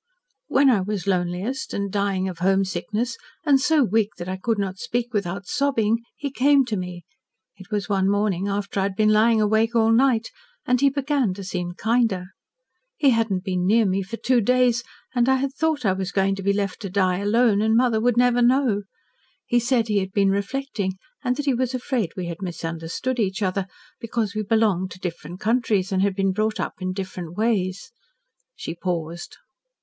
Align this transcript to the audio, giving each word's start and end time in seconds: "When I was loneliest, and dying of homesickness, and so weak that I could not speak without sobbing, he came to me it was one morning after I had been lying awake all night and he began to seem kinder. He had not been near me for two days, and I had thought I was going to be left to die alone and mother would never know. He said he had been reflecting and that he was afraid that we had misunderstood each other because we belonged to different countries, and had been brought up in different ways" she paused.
"When 0.47 0.67
I 0.71 0.81
was 0.81 1.05
loneliest, 1.05 1.75
and 1.75 1.91
dying 1.91 2.27
of 2.27 2.39
homesickness, 2.39 3.17
and 3.45 3.61
so 3.61 3.83
weak 3.83 4.09
that 4.17 4.27
I 4.27 4.35
could 4.35 4.57
not 4.57 4.79
speak 4.79 5.13
without 5.13 5.45
sobbing, 5.45 5.99
he 6.17 6.31
came 6.31 6.65
to 6.65 6.75
me 6.75 7.03
it 7.57 7.69
was 7.69 7.87
one 7.87 8.09
morning 8.09 8.47
after 8.47 8.79
I 8.79 8.83
had 8.85 8.95
been 8.95 9.09
lying 9.13 9.39
awake 9.39 9.75
all 9.75 9.91
night 9.91 10.31
and 10.65 10.81
he 10.81 10.89
began 10.89 11.35
to 11.35 11.43
seem 11.43 11.73
kinder. 11.75 12.29
He 12.97 13.11
had 13.11 13.29
not 13.29 13.43
been 13.43 13.67
near 13.67 13.85
me 13.85 14.01
for 14.01 14.17
two 14.17 14.41
days, 14.41 14.83
and 15.13 15.29
I 15.29 15.35
had 15.35 15.53
thought 15.53 15.85
I 15.85 15.93
was 15.93 16.11
going 16.11 16.33
to 16.35 16.41
be 16.41 16.51
left 16.51 16.79
to 16.81 16.89
die 16.89 17.19
alone 17.19 17.61
and 17.61 17.75
mother 17.77 18.01
would 18.01 18.17
never 18.17 18.41
know. 18.41 18.81
He 19.45 19.59
said 19.59 19.87
he 19.87 19.99
had 19.99 20.13
been 20.13 20.31
reflecting 20.31 20.93
and 21.23 21.35
that 21.35 21.45
he 21.45 21.53
was 21.53 21.75
afraid 21.75 22.09
that 22.09 22.17
we 22.17 22.25
had 22.25 22.41
misunderstood 22.41 23.19
each 23.19 23.43
other 23.43 23.67
because 23.99 24.33
we 24.33 24.41
belonged 24.41 24.89
to 24.93 24.99
different 24.99 25.39
countries, 25.39 25.91
and 25.91 26.01
had 26.01 26.15
been 26.15 26.31
brought 26.31 26.59
up 26.59 26.73
in 26.79 26.91
different 26.91 27.35
ways" 27.37 27.91
she 28.55 28.73
paused. 28.73 29.37